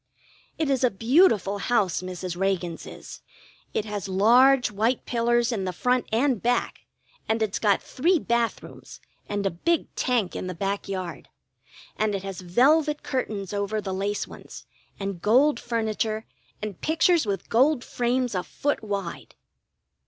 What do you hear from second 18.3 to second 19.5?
a foot wide.